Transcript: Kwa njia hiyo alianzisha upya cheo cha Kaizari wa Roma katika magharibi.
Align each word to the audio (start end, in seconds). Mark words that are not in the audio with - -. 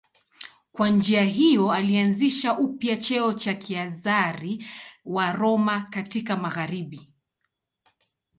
Kwa 0.71 0.89
njia 0.89 1.23
hiyo 1.23 1.71
alianzisha 1.71 2.57
upya 2.57 2.97
cheo 2.97 3.33
cha 3.33 3.53
Kaizari 3.55 4.65
wa 5.05 5.31
Roma 5.33 5.81
katika 5.89 6.37
magharibi. 6.37 7.09